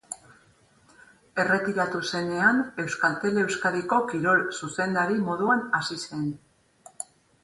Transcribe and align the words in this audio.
Erretiratu 1.41 1.99
zenean, 2.13 2.61
Euskaltel-Euskadiko 2.83 3.99
kirol-zuzendari 4.13 5.19
moduan 5.29 5.63
hasi 5.81 5.99
zen. 6.07 6.25